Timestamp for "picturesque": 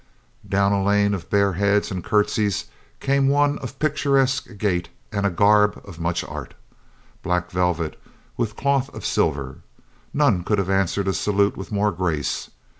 3.77-4.57